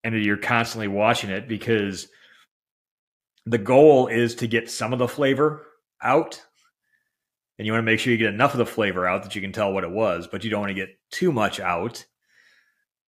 [0.02, 2.08] and you're constantly watching it because
[3.46, 5.66] the goal is to get some of the flavor
[6.02, 6.42] out.
[7.58, 9.40] And you want to make sure you get enough of the flavor out that you
[9.40, 12.04] can tell what it was, but you don't want to get too much out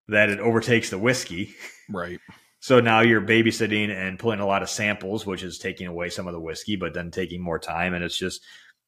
[0.10, 1.54] that it overtakes the whiskey.
[1.90, 2.20] Right.
[2.60, 6.28] So now you're babysitting and pulling a lot of samples, which is taking away some
[6.28, 7.94] of the whiskey, but then taking more time.
[7.94, 8.42] And it's just,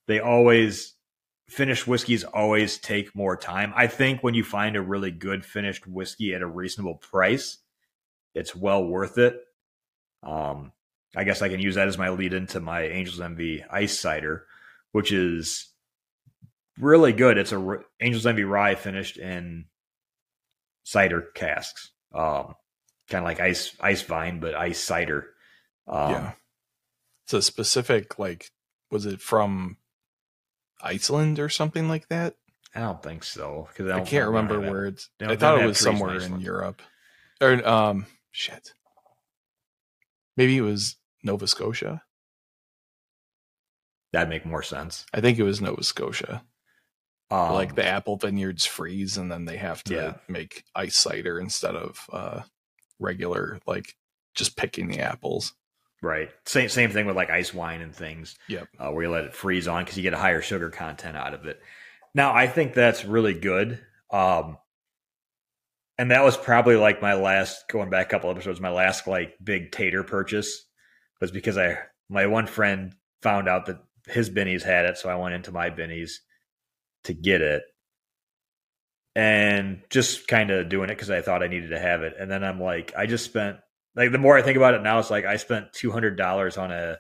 [0.08, 0.95] they always,
[1.48, 3.74] finished whiskeys always take more time.
[3.76, 7.58] I think when you find a really good finished whiskey at a reasonable price,
[8.34, 9.40] it's well worth it.
[10.24, 10.72] Um,
[11.16, 14.48] I guess I can use that as my lead into my Angels Envy ice cider,
[14.92, 15.70] which is
[16.80, 17.38] really good.
[17.38, 19.66] It's a Angels Envy rye finished in
[20.84, 22.56] cider casks, um,
[23.10, 25.28] kind of like ice ice vine, but ice cider.
[25.88, 26.32] Um, yeah.
[27.26, 28.52] It's a specific like
[28.92, 29.78] was it from
[30.86, 32.36] Iceland or something like that?
[32.74, 35.10] I don't think so because I, I, can't remember where it's.
[35.22, 36.82] I thought it was trees in somewhere in Europe,
[37.42, 38.74] or um, shit.
[40.38, 42.04] Maybe it was Nova Scotia.
[44.12, 45.06] That'd make more sense.
[45.14, 46.44] I think it was Nova Scotia.
[47.32, 50.14] Um, like the apple vineyards freeze, and then they have to Yeah.
[50.28, 52.42] make ice cider instead of uh,
[53.00, 53.96] regular, like
[54.36, 55.54] just picking the apples.
[56.02, 58.36] Right, same same thing with like ice wine and things.
[58.48, 58.68] Yep.
[58.80, 61.34] uh, where you let it freeze on because you get a higher sugar content out
[61.34, 61.60] of it.
[62.16, 63.80] Now, I think that's really good.
[64.10, 64.58] Um,
[65.98, 69.36] and that was probably like my last, going back a couple episodes, my last like
[69.44, 70.66] big tater purchase
[71.20, 71.78] was because I,
[72.10, 74.98] my one friend found out that his Binny's had it.
[74.98, 76.22] So I went into my Binny's
[77.04, 77.64] to get it
[79.14, 82.16] and just kind of doing it because I thought I needed to have it.
[82.18, 83.58] And then I'm like, I just spent,
[83.96, 86.98] like, the more I think about it now, it's like I spent $200 on a,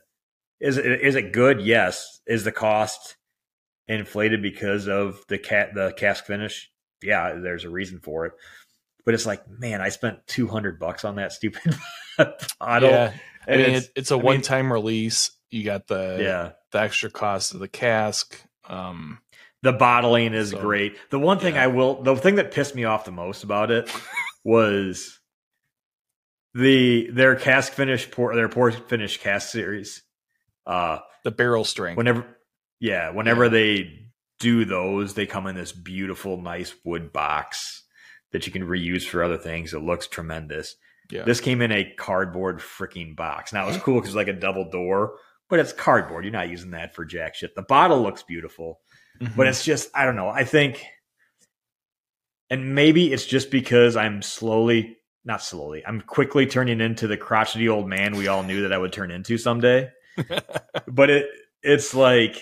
[0.59, 1.59] is it is it good?
[1.61, 2.21] Yes.
[2.25, 3.17] Is the cost
[3.87, 6.71] inflated because of the cat the cask finish?
[7.03, 8.33] Yeah, there's a reason for it.
[9.03, 11.75] But it's like, man, I spent two hundred bucks on that stupid
[12.59, 12.89] bottle.
[12.89, 13.13] yeah,
[13.45, 15.31] I mean it's, it's a one-time release.
[15.51, 16.51] You got the yeah.
[16.71, 18.39] the extra cost of the cask.
[18.67, 19.19] Um,
[19.61, 20.95] The bottling is So, great.
[21.11, 21.65] The one thing yeah.
[21.65, 23.91] I will, the thing that pissed me off the most about it
[24.43, 25.19] was
[26.55, 30.01] the their cask finish pour their pour finish cask series.
[30.65, 31.97] Uh, the barrel strength.
[31.97, 32.25] whenever
[32.79, 33.49] yeah whenever Yeah.
[33.51, 33.99] they
[34.39, 37.83] do those they come in this beautiful nice wood box
[38.31, 40.75] that you can reuse for other things it looks tremendous
[41.11, 44.27] yeah, this came in a cardboard freaking box now it was cool because it's like
[44.27, 45.17] a double door
[45.49, 48.79] but it's cardboard you're not using that for jack shit the bottle looks beautiful
[49.21, 49.35] Mhm.
[49.37, 50.83] but it's just i don't know i think
[52.49, 57.67] and maybe it's just because i'm slowly not slowly i'm quickly turning into the crotchety
[57.67, 59.89] old man we all knew that i would turn into someday
[60.87, 61.27] but it
[61.61, 62.39] it's like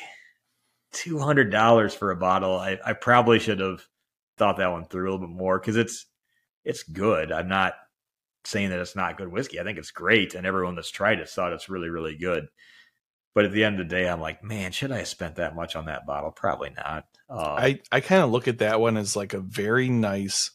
[0.94, 2.58] two hundred dollars for a bottle.
[2.58, 3.86] I, I probably should have
[4.38, 6.06] thought that one through a little bit more because it's
[6.64, 7.32] it's good.
[7.32, 7.74] I'm not
[8.46, 9.60] saying that it's not good whiskey.
[9.60, 12.48] I think it's great, and everyone that's tried it thought it's really really good.
[13.36, 15.56] But at the end of the day, I'm like, man, should I have spent that
[15.56, 16.32] much on that bottle?
[16.32, 17.06] Probably not.
[17.28, 20.52] Uh, I I kind of look at that one as like a very nice,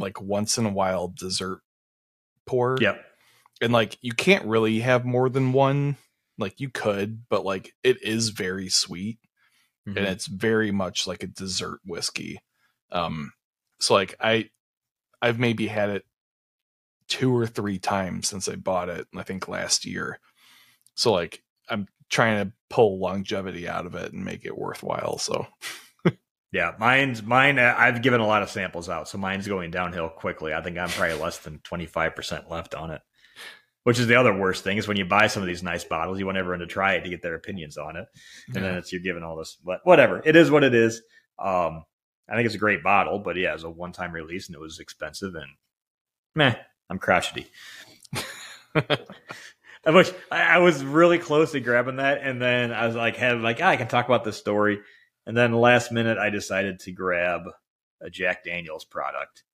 [0.00, 1.60] like once in a while dessert
[2.46, 2.76] pour.
[2.80, 3.04] yep.
[3.60, 5.96] and like you can't really have more than one.
[6.38, 9.18] Like you could, but like it is very sweet.
[9.88, 9.96] Mhm.
[9.96, 12.40] and it's very much like a dessert whiskey.
[12.92, 13.32] Um,
[13.78, 14.50] so like I,
[15.22, 16.04] I've maybe had it
[17.08, 19.06] two or three times since I bought it.
[19.16, 20.18] I think last year.
[20.94, 25.18] So like I'm trying to pull longevity out of it and make it worthwhile.
[25.18, 25.46] So
[26.52, 27.58] Yeah, mine's mine.
[27.58, 30.52] uh, I've given a lot of samples out, so mine's going downhill quickly.
[30.52, 33.02] I think I'm probably less than 25 percent left on it,
[33.84, 36.18] which is the other worst thing is when you buy some of these nice bottles,
[36.18, 38.06] you want everyone to try it to get their opinions on it,
[38.54, 39.56] and then it's you're giving all this.
[39.64, 41.02] But whatever, it is what it is.
[41.38, 41.84] Um,
[42.28, 44.60] I think it's a great bottle, but yeah, it's a one time release and it
[44.60, 45.50] was expensive and
[46.34, 46.54] meh.
[46.88, 47.46] I'm crotchety.
[48.74, 53.16] I wish I, I was really close to grabbing that, and then I was like,
[53.16, 54.80] "Have like ah, I can talk about this story."
[55.30, 57.42] And then last minute, I decided to grab
[58.00, 59.44] a Jack Daniels product.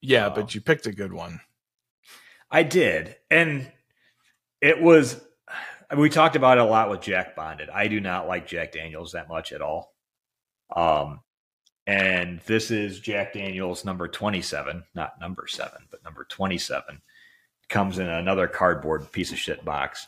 [0.00, 0.34] yeah, Wow.
[0.36, 1.40] but you picked a good one.
[2.48, 3.68] I did, and
[4.60, 5.20] it was.
[5.96, 7.70] We talked about it a lot with Jack Bonded.
[7.70, 9.96] I do not like Jack Daniels that much at all.
[10.76, 11.22] Um,
[11.88, 17.02] and this is Jack Daniels number twenty-seven, not number seven, but number twenty-seven.
[17.68, 20.06] Comes in another cardboard piece of shit box.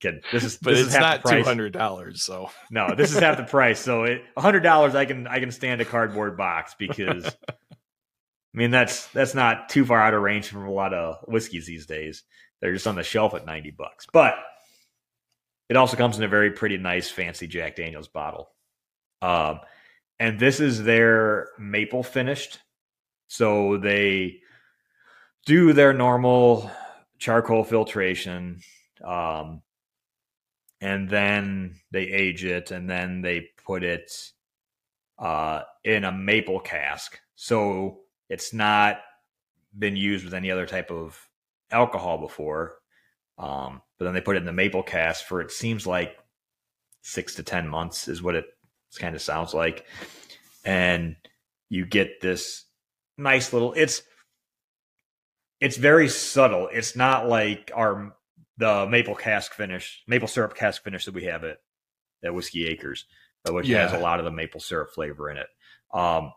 [0.00, 1.72] Kid, this is But this it's is half not two price.
[1.72, 2.22] dollars.
[2.22, 3.80] So No, this is half the price.
[3.80, 8.70] So it hundred dollars, I can I can stand a cardboard box because I mean
[8.70, 12.22] that's that's not too far out of range from a lot of whiskeys these days.
[12.60, 14.06] They're just on the shelf at ninety bucks.
[14.12, 14.34] But
[15.68, 18.50] it also comes in a very pretty nice fancy Jack Daniels bottle.
[19.20, 19.60] Um,
[20.18, 22.58] and this is their maple finished.
[23.26, 24.38] So they
[25.44, 26.70] do their normal
[27.18, 28.60] charcoal filtration.
[29.04, 29.60] Um,
[30.80, 34.12] and then they age it and then they put it
[35.18, 37.18] uh, in a maple cask.
[37.34, 39.00] So it's not
[39.76, 41.18] been used with any other type of
[41.70, 42.76] alcohol before.
[43.38, 46.16] Um, but then they put it in the maple cask for it seems like
[47.02, 48.46] six to 10 months is what it
[48.98, 49.86] kind of sounds like.
[50.64, 51.16] And
[51.68, 52.64] you get this
[53.16, 54.02] nice little, it's,
[55.60, 56.68] it's very subtle.
[56.72, 58.14] It's not like our
[58.58, 61.58] the maple cask finish, maple syrup cask finish that we have at
[62.24, 63.06] at Whiskey Acres,
[63.48, 65.46] uh, which has a lot of the maple syrup flavor in it.
[65.94, 66.32] Um,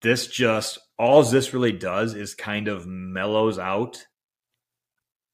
[0.00, 4.06] this just all this really does is kind of mellows out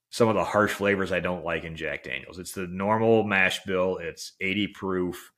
[0.09, 2.39] some of the harsh flavors I don't like in Jack Daniels.
[2.39, 3.97] It's the normal mash bill.
[3.97, 5.31] It's 80 proof.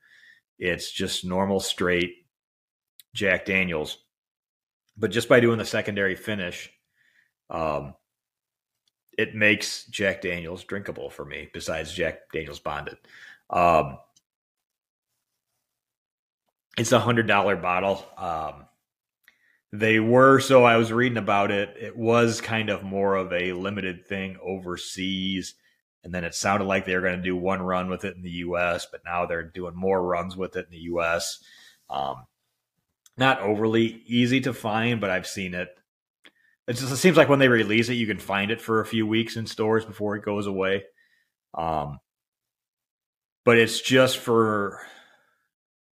[0.58, 2.14] It's just normal straight
[3.14, 3.98] Jack Daniels.
[4.96, 6.70] But just by doing the secondary finish,
[7.50, 7.94] um,
[9.18, 11.48] it makes Jack Daniels drinkable for me.
[11.52, 12.96] Besides Jack Daniels bonded,
[13.50, 13.98] um,
[16.76, 18.04] it's a hundred dollar bottle.
[18.16, 18.66] Um,
[19.72, 21.76] they were so I was reading about it.
[21.80, 25.54] It was kind of more of a limited thing overseas,
[26.02, 28.22] and then it sounded like they were going to do one run with it in
[28.22, 31.40] the U.S., but now they're doing more runs with it in the U.S.
[31.90, 32.26] Um,
[33.16, 35.76] not overly easy to find, but I've seen it.
[36.66, 38.86] It just it seems like when they release it, you can find it for a
[38.86, 40.84] few weeks in stores before it goes away.
[41.52, 41.98] Um,
[43.44, 44.80] but it's just for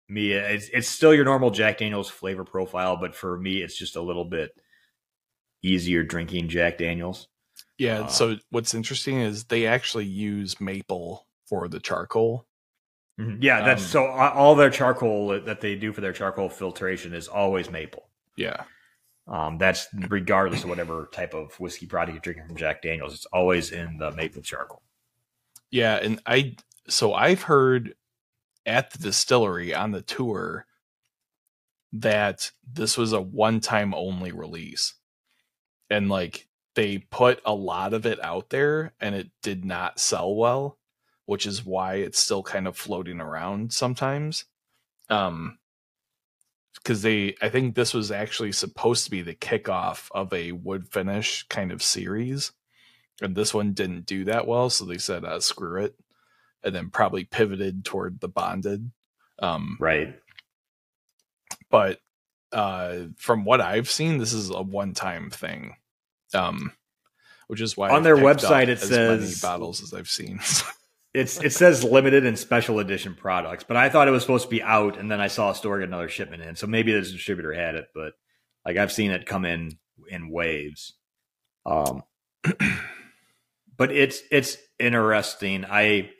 [0.08, 0.32] me.
[0.32, 4.02] It's it's still your normal Jack Daniel's flavor profile, but for me, it's just a
[4.02, 4.52] little bit
[5.62, 7.28] easier drinking Jack Daniels.
[7.78, 8.02] Yeah.
[8.02, 12.48] Uh, so what's interesting is they actually use maple for the charcoal.
[13.20, 13.42] Mm-hmm.
[13.42, 17.28] Yeah, that's um, so all their charcoal that they do for their charcoal filtration is
[17.28, 18.10] always maple.
[18.38, 18.64] Yeah.
[19.28, 23.26] Um, that's regardless of whatever type of whiskey product you're drinking from Jack Daniels, it's
[23.28, 24.82] always in the maple charcoal.
[25.70, 26.56] Yeah, and I
[26.88, 27.96] so I've heard
[28.66, 30.66] at the distillery on the tour
[31.94, 34.94] that this was a one time only release.
[35.90, 40.34] And like they put a lot of it out there and it did not sell
[40.36, 40.78] well
[41.32, 44.44] which is why it's still kind of floating around sometimes.
[45.10, 45.60] Um,
[46.76, 50.88] because they, I think this was actually supposed to be the kickoff of a wood
[50.88, 52.52] finish kind of series,
[53.22, 55.96] and this one didn't do that well, so they said, uh, "Screw it,"
[56.64, 58.92] and then probably pivoted toward the bonded.
[59.40, 60.16] Um, right.
[61.70, 62.00] But
[62.52, 65.76] uh, from what I've seen, this is a one-time thing.
[66.34, 66.74] Um,
[67.48, 70.40] which is why on I've their website it says many bottles as I've seen.
[71.14, 74.50] It's it says limited and special edition products, but I thought it was supposed to
[74.50, 77.02] be out, and then I saw a store get another shipment in, so maybe the
[77.02, 78.14] distributor had it, but
[78.66, 79.78] like I've seen it come in
[80.10, 80.94] in waves.
[81.66, 82.04] Um,
[83.78, 85.66] but it's it's interesting.
[85.66, 86.12] I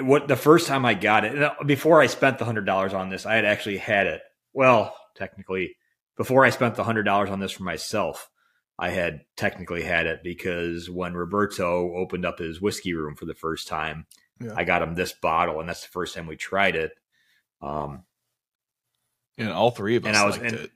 [0.00, 3.26] what the first time I got it before I spent the hundred dollars on this,
[3.26, 4.22] I had actually had it.
[4.52, 5.74] Well, technically,
[6.16, 8.30] before I spent the hundred dollars on this for myself,
[8.78, 13.34] I had technically had it because when Roberto opened up his whiskey room for the
[13.34, 14.06] first time,
[14.40, 14.52] yeah.
[14.56, 16.92] I got him this bottle, and that's the first time we tried it.
[17.60, 18.04] Um,
[19.36, 20.70] and all three of us and I was, liked it.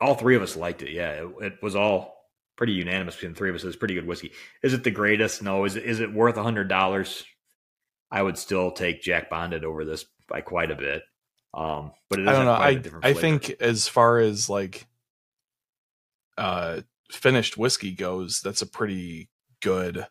[0.00, 0.90] All three of us liked it.
[0.90, 2.14] Yeah, it, it, was all
[2.56, 3.62] pretty unanimous between the three of us.
[3.62, 4.32] It was pretty good whiskey.
[4.62, 5.42] Is it the greatest?
[5.42, 5.64] No.
[5.64, 7.24] Is it is it worth a hundred dollars?
[8.10, 11.02] I would still take Jack Bonded over this by quite a bit.
[11.54, 12.52] Um, but it I don't know.
[12.52, 14.86] I I think as far as like
[16.36, 19.28] uh finished whiskey goes, that's a pretty
[19.60, 20.06] good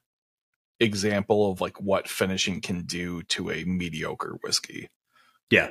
[0.80, 4.90] example of like what finishing can do to a mediocre whiskey.
[5.50, 5.70] Yeah.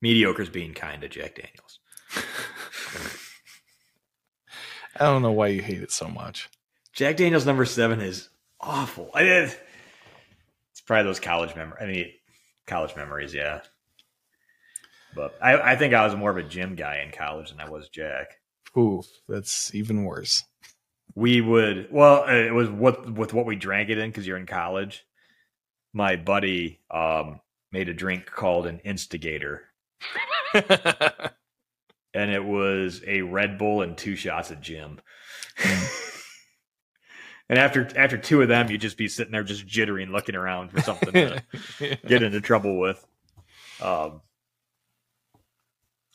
[0.00, 1.80] Mediocre's being kind to Jack Daniels.
[4.98, 6.48] I don't know why you hate it so much.
[6.92, 8.28] Jack Daniels number seven is
[8.60, 9.10] awful.
[9.14, 9.54] I did.
[10.72, 11.82] It's probably those college memories.
[11.82, 12.12] I mean,
[12.66, 13.60] college memories, yeah.
[15.14, 17.68] But I, I think I was more of a Jim guy in college than I
[17.68, 18.38] was Jack.
[18.76, 20.44] Ooh, that's even worse
[21.16, 24.46] we would well it was what with what we drank it in because you're in
[24.46, 25.04] college.
[25.92, 27.40] My buddy um,
[27.72, 29.64] made a drink called an instigator.
[32.14, 35.02] And it was a red bull and two shots of Jim
[37.48, 40.70] and after after two of them you'd just be sitting there just jittering looking around
[40.70, 41.42] for something to
[42.06, 43.06] get into trouble with.
[43.82, 44.22] Um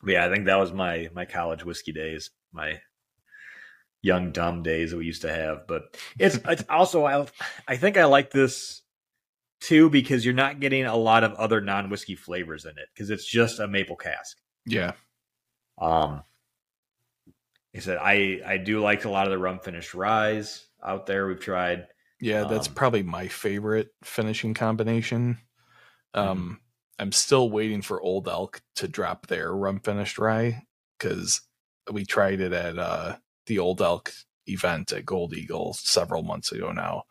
[0.03, 2.79] yeah i think that was my my college whiskey days my
[4.01, 5.67] young dumb days that we used to have.
[5.67, 7.25] But it's it's also I
[7.67, 8.81] I think I like this
[9.59, 13.09] too because you're not getting a lot of other non whiskey flavors in it because
[13.09, 14.37] it's just a maple cask.
[14.65, 14.93] Yeah.
[15.79, 16.23] Um.
[17.75, 20.43] I said I I do like a lot of the rum finished rye
[20.83, 21.27] out there.
[21.27, 21.87] We've tried.
[22.19, 25.39] Yeah, that's um, probably my favorite finishing combination.
[26.13, 26.53] Um, mm-hmm.
[26.99, 30.63] I'm still waiting for Old Elk to drop their rum finished rye
[30.99, 31.41] because
[31.91, 33.15] we tried it at uh,
[33.45, 34.13] the Old Elk
[34.47, 37.03] event at Gold Eagle several months ago now,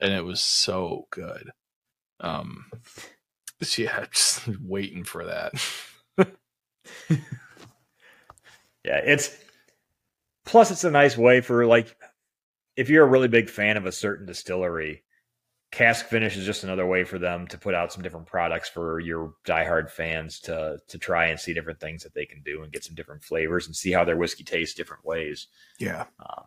[0.00, 1.50] and it was so good.
[2.20, 2.66] Um,
[3.76, 5.52] yeah, just waiting for that.
[8.84, 9.36] yeah, it's
[10.44, 11.96] plus it's a nice way for like
[12.76, 15.02] if you're a really big fan of a certain distillery,
[15.72, 18.98] cask finish is just another way for them to put out some different products for
[18.98, 22.72] your diehard fans to to try and see different things that they can do and
[22.72, 25.46] get some different flavors and see how their whiskey tastes different ways.
[25.78, 26.06] Yeah.
[26.18, 26.44] Um,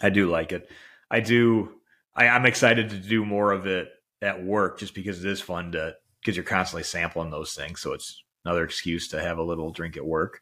[0.00, 0.70] I do like it.
[1.10, 1.72] I do.
[2.14, 3.88] I, I'm excited to do more of it
[4.22, 7.80] at work just because it is fun to because you're constantly sampling those things.
[7.80, 10.40] So it's another excuse to have a little drink at work.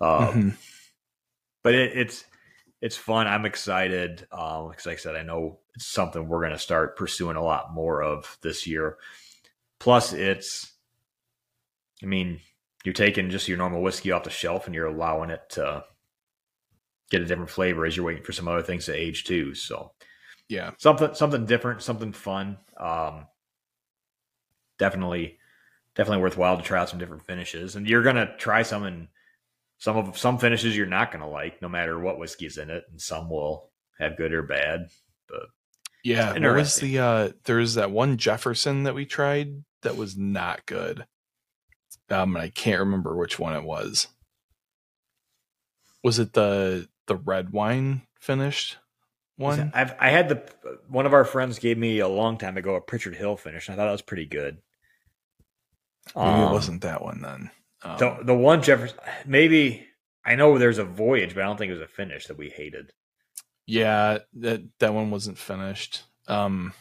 [0.00, 0.56] Um, Mhm.
[1.64, 2.24] But it, it's
[2.80, 3.26] it's fun.
[3.26, 6.96] I'm excited um, because, like I said, I know it's something we're going to start
[6.96, 8.98] pursuing a lot more of this year.
[9.80, 10.72] Plus, it's,
[12.02, 12.40] I mean,
[12.84, 15.84] you're taking just your normal whiskey off the shelf and you're allowing it to
[17.10, 19.54] get a different flavor as you're waiting for some other things to age too.
[19.54, 19.92] So
[20.48, 20.72] Yeah.
[20.78, 22.58] something something different, something fun.
[22.76, 23.26] Um,
[24.78, 25.38] definitely,
[25.94, 27.76] definitely worthwhile to try out some different finishes.
[27.76, 29.08] And you're gonna try some, and
[29.78, 32.84] some of some finishes you're not gonna like, no matter what whiskey is in it,
[32.90, 34.88] and some will have good or bad.
[35.28, 35.46] But
[36.04, 36.32] Yeah.
[36.32, 41.06] What was the uh there's that one Jefferson that we tried that was not good.
[42.10, 44.08] Um and I can't remember which one it was.
[46.02, 48.78] Was it the the red wine finished
[49.36, 49.70] one?
[49.74, 52.80] I've I had the one of our friends gave me a long time ago a
[52.80, 53.68] Pritchard Hill finish.
[53.68, 54.58] And I thought it was pretty good.
[56.16, 57.50] Maybe Um, it wasn't that one then.
[57.82, 58.98] Um, the the one Jefferson.
[59.26, 59.86] Maybe
[60.24, 62.48] I know there's a voyage, but I don't think it was a finish that we
[62.48, 62.92] hated.
[63.66, 66.02] Yeah, that that one wasn't finished.
[66.26, 66.72] Um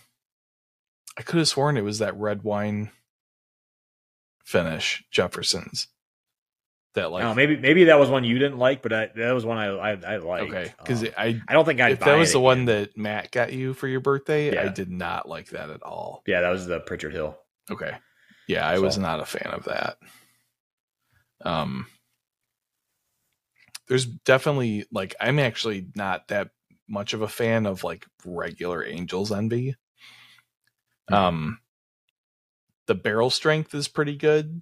[1.17, 2.91] I could have sworn it was that red wine
[4.43, 5.87] finish Jefferson's.
[6.93, 9.45] That like oh, maybe maybe that was one you didn't like, but I, that was
[9.45, 10.49] one I I, I liked.
[10.49, 13.29] okay because Um, I I don't think I if that was the one that Matt
[13.31, 16.23] got you for your birthday, I did not like that at all.
[16.25, 17.37] yeah that was the Pritchard Hill.
[17.69, 17.95] Okay.
[18.47, 19.97] Yeah, I was not a fan of that.
[21.45, 21.87] Um
[23.87, 26.49] there's definitely like I'm actually not that
[26.87, 29.75] much of a fan of like regular Angels Envy.
[31.09, 31.15] Mhm.
[31.15, 31.59] Um
[32.87, 34.61] the barrel strength is pretty good.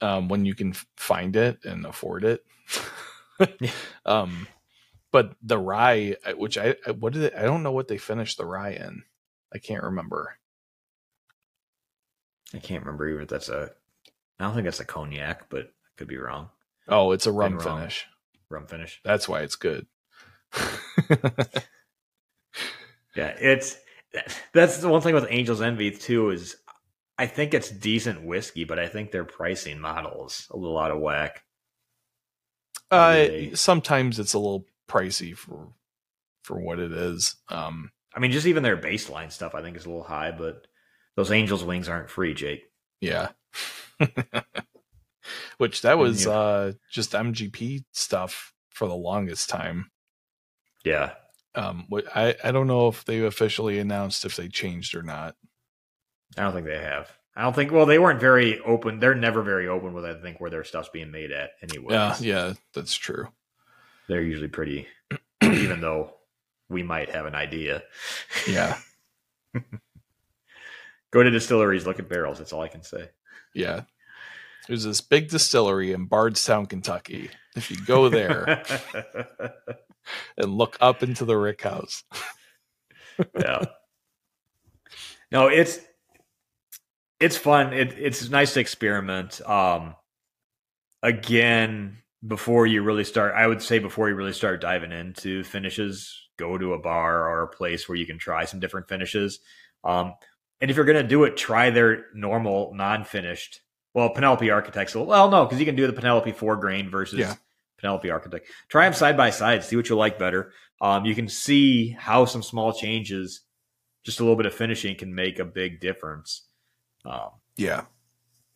[0.00, 2.44] Um when you can find it and afford it.
[4.04, 4.46] Um
[5.12, 8.38] but the rye which I I- what did it, I don't know what they finished
[8.38, 9.04] the rye in.
[9.54, 10.38] I can't remember.
[12.54, 13.72] I can't remember even if that's a.
[14.40, 16.48] I don't think that's a cognac, but I could be wrong.
[16.88, 17.78] Oh, it's a rum Been wrong.
[17.78, 18.06] finish.
[18.48, 19.00] Rum finish.
[19.04, 19.86] That's why it's good.
[23.16, 23.76] Yeah, it's
[24.54, 26.56] that's the one thing with Angels Envy too is
[27.18, 30.92] I think it's decent whiskey, but I think their pricing model is a little out
[30.92, 31.42] of whack.
[32.90, 35.72] uh, sometimes it's a little pricey for
[36.44, 37.34] for what it is.
[37.48, 40.66] Um, I mean, just even their baseline stuff I think is a little high, but
[41.16, 42.62] those Angels wings aren't free, Jake.
[43.00, 43.28] yeah.
[45.58, 49.90] Which that was you- uh, just MGP stuff for the longest time.
[50.84, 51.12] Yeah,
[51.54, 55.36] Um, I I don't know if they officially announced if they changed or not.
[56.38, 57.10] I don't think they have.
[57.36, 57.70] I don't think.
[57.70, 58.98] Well, they weren't very open.
[58.98, 61.50] They're never very open with I think where their stuff's being made at.
[61.62, 63.28] Anyway, Yeah, yeah, that's true.
[64.08, 64.86] they're usually pretty.
[65.42, 66.14] even though
[66.70, 67.82] we might have an idea.
[68.48, 68.78] Yeah,
[71.12, 72.38] Go to distilleries, look at barrels.
[72.38, 73.10] That's all I can say.
[73.54, 73.82] Yeah.
[74.68, 77.30] There's this big distillery in Bardstown, Kentucky.
[77.56, 78.62] If you go there
[80.36, 82.04] and look up into the rick house,
[83.38, 83.64] yeah.
[85.32, 85.80] No, it's
[87.18, 87.72] it's fun.
[87.72, 89.40] It, it's nice to experiment.
[89.48, 89.94] Um,
[91.02, 96.28] again, before you really start, I would say before you really start diving into finishes,
[96.38, 99.40] go to a bar or a place where you can try some different finishes.
[99.84, 100.14] Um,
[100.60, 103.60] and if you're gonna do it, try their normal non-finished.
[103.94, 104.94] Well, Penelope Architects.
[104.94, 107.34] Well, no, because you can do the Penelope four grain versus Yeah.
[107.78, 108.46] Penelope Architect.
[108.68, 109.64] Try them side by side.
[109.64, 110.52] See what you like better.
[110.80, 113.40] Um, you can see how some small changes,
[114.04, 116.46] just a little bit of finishing, can make a big difference.
[117.04, 117.84] Um, yeah,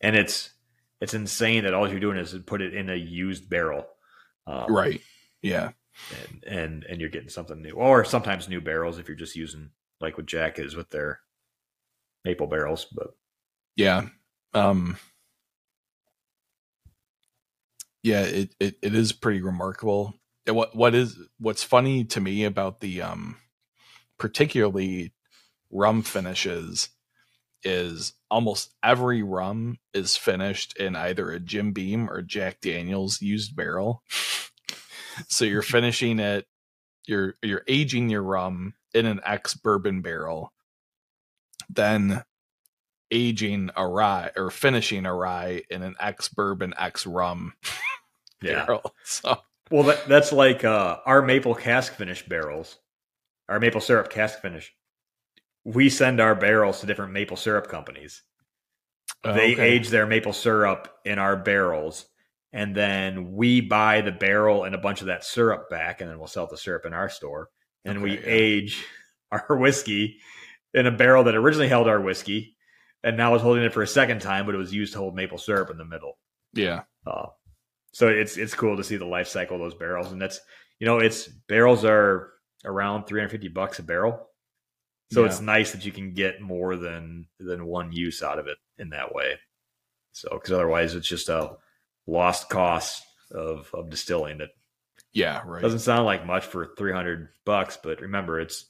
[0.01, 0.51] and it's
[1.01, 3.85] it's insane that all you're doing is put it in a used barrel,
[4.47, 5.01] um, right.
[5.41, 5.71] Yeah,
[6.11, 9.71] And, and and you're getting something new, or sometimes new barrels if you're just using
[9.99, 11.19] like what Jack is with their
[12.25, 12.85] maple barrels.
[12.91, 13.15] But
[13.75, 14.07] yeah.
[14.53, 14.97] Um,
[18.03, 20.13] yeah, it, it, it is pretty remarkable.
[20.47, 23.37] What what is what's funny to me about the um,
[24.19, 25.13] particularly
[25.71, 26.89] rum finishes
[27.63, 33.55] is almost every rum is finished in either a Jim Beam or Jack Daniels used
[33.55, 34.03] barrel.
[35.27, 36.45] so you're finishing it,
[37.07, 40.53] you're you're aging your rum in an ex bourbon barrel,
[41.69, 42.23] then
[43.11, 47.53] aging a rye or finishing a rye in an ex bourbon ex rum
[48.41, 48.93] yeah, barrel.
[49.03, 49.39] So
[49.71, 52.77] well that, that's like uh, our maple cask finish barrels,
[53.49, 54.73] our maple syrup cask finish.
[55.63, 58.21] we send our barrels to different maple syrup companies.
[59.23, 59.69] Oh, they okay.
[59.69, 62.05] age their maple syrup in our barrels,
[62.53, 66.17] and then we buy the barrel and a bunch of that syrup back, and then
[66.17, 67.49] we'll sell the syrup in our store.
[67.83, 68.23] And we yeah.
[68.25, 68.83] age
[69.31, 70.19] our whiskey
[70.75, 72.55] in a barrel that originally held our whiskey,
[73.03, 75.15] and now is holding it for a second time, but it was used to hold
[75.15, 76.17] maple syrup in the middle.
[76.53, 76.81] Yeah.
[77.07, 77.27] Uh,
[77.93, 80.39] so it's it's cool to see the life cycle of those barrels, and that's
[80.79, 82.31] you know it's barrels are
[82.63, 84.29] around 350 bucks a barrel.
[85.13, 85.27] So Yeah.
[85.27, 88.89] it's nice that you can get more than than one use out of it in
[88.89, 89.39] that way.
[90.13, 91.57] So because otherwise it's just a
[92.07, 94.49] lost cost of of distilling that
[95.13, 95.41] Yeah.
[95.45, 95.61] Right.
[95.61, 98.65] doesn't sound like much for 300 bucks, but remember it's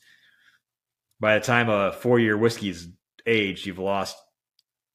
[1.20, 2.88] by the time a four year whiskey's
[3.26, 4.18] aged, you've lost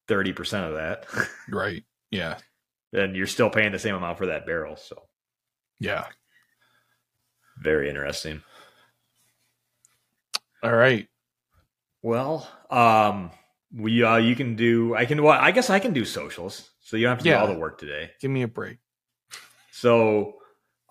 [0.07, 1.05] 30 percent of that,
[1.49, 1.83] right.
[2.11, 2.37] Yeah.
[2.93, 4.75] and you're still paying the same amount for that barrel.
[4.75, 5.03] So
[5.79, 6.05] Yeah.
[7.61, 8.41] very interesting.
[10.63, 11.07] All right.
[12.03, 13.31] Well, um,
[13.73, 14.95] we uh, you can do.
[14.95, 15.21] I can.
[15.23, 17.35] Well, I guess I can do socials, so you don't have to Yeah.
[17.37, 18.11] do all the work today.
[18.19, 18.77] Give me a break.
[19.71, 20.40] So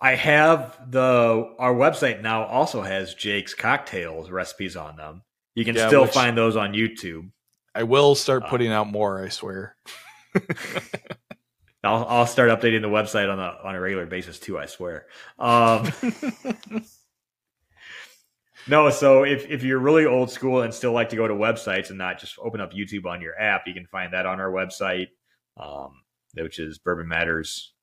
[0.01, 5.21] I have the our website now also has Jake's cocktails recipes on them.
[5.53, 7.29] You can Yeah, still find those on YouTube.
[7.75, 9.23] I will start Uh, putting out more.
[9.23, 9.75] I swear.
[11.83, 14.57] I'll I'll start updating the website on a on a regular basis too.
[14.57, 15.05] I swear.
[15.39, 15.91] Um,
[18.67, 21.89] no, so if if you're really old school and still like to go to websites
[21.89, 24.51] and not just open up YouTube on your app, you can find that on our
[24.51, 25.07] website,
[25.57, 26.01] um,
[26.35, 27.73] which is Bourbon Matters.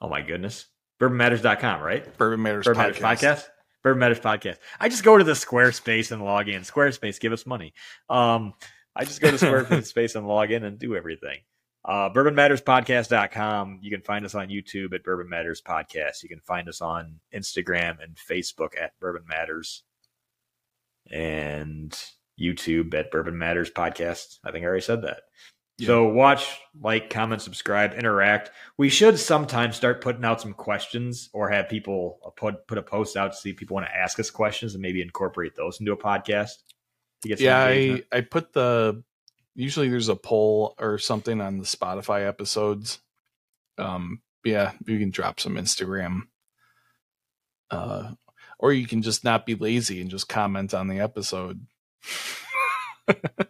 [0.00, 0.66] Oh my goodness,
[1.00, 2.16] bourbonmatters.com, right?
[2.18, 3.18] Bourbon Matters Bourbon Matters podcast.
[3.18, 3.48] podcast.
[3.82, 4.58] Bourbon Matters podcast.
[4.80, 6.62] I just go to the Squarespace and log in.
[6.62, 7.72] Squarespace, give us money.
[8.10, 8.54] Um,
[8.94, 11.38] I just go to Squarespace and log in and do everything.
[11.84, 13.78] Uh, bourbonmatterspodcast.com.
[13.80, 16.24] You can find us on YouTube at Bourbon Matters Podcast.
[16.24, 19.84] You can find us on Instagram and Facebook at Bourbon Matters
[21.12, 21.96] and
[22.40, 24.38] YouTube at Bourbon Matters Podcast.
[24.44, 25.20] I think I already said that.
[25.78, 25.88] Yeah.
[25.88, 28.50] So watch, like, comment, subscribe, interact.
[28.78, 33.16] We should sometimes start putting out some questions or have people put put a post
[33.16, 35.92] out to see if people want to ask us questions and maybe incorporate those into
[35.92, 36.52] a podcast.
[37.22, 37.64] To get some yeah.
[37.64, 39.02] I I put the
[39.54, 43.00] usually there's a poll or something on the Spotify episodes.
[43.76, 46.22] Um, yeah, you can drop some Instagram,
[47.70, 48.12] uh,
[48.58, 51.66] or you can just not be lazy and just comment on the episode.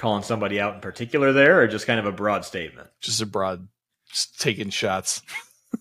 [0.00, 2.88] calling somebody out in particular there, or just kind of a broad statement.
[3.00, 3.68] Just a broad,
[4.08, 5.22] just taking shots.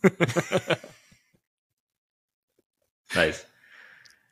[3.15, 3.43] Nice.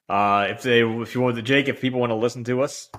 [0.08, 2.90] Uh, if they, if you want the Jake, if people want to listen to us,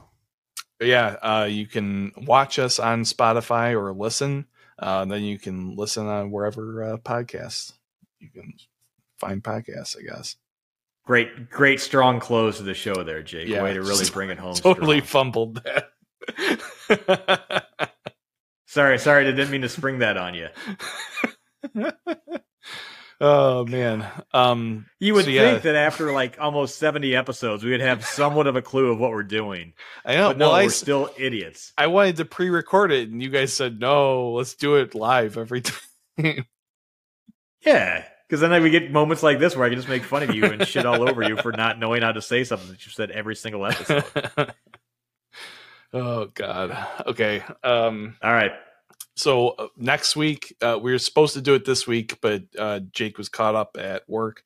[0.81, 4.47] yeah, uh, you can watch us on Spotify or listen.
[4.79, 7.73] Uh, then you can listen on wherever uh, podcasts
[8.19, 8.55] you can
[9.19, 9.97] find podcasts.
[9.97, 10.37] I guess.
[11.07, 13.49] great, great, strong close to the show there, Jake.
[13.49, 14.55] Yeah, Way to really bring it home.
[14.55, 15.07] totally strong.
[15.09, 15.91] fumbled that.
[18.67, 20.49] Sorry, sorry, I didn't mean to spring that on you.
[23.21, 24.07] oh man.
[24.35, 25.51] Um You would So, yeah.
[25.53, 28.99] think that after like almost seventy episodes, we would have somewhat of a clue of
[28.99, 29.73] what we're doing.
[30.05, 31.73] I know But no, well, I, we're s- still idiots.
[31.79, 35.63] I wanted to pre-record it and you guys said no, let's do it live every
[36.19, 36.45] time.
[37.65, 40.35] Yeah, because then we get moments like this where I can just make fun of
[40.35, 42.93] you and shit all over you for not knowing how to say something that you
[42.93, 44.05] said every single episode.
[45.93, 46.77] Oh god.
[47.07, 47.43] Okay.
[47.63, 48.53] Um All right,
[49.19, 52.81] so uh, next week uh, we were supposed to do it this week but uh,
[52.93, 54.43] jake was caught up at work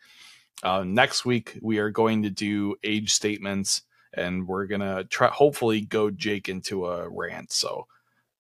[0.62, 3.82] uh, next week we are going to do age statements
[4.14, 7.86] and we're gonna try hopefully go jake into a rant so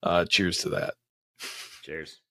[0.02, 0.94] uh, cheers to that
[1.82, 2.21] cheers.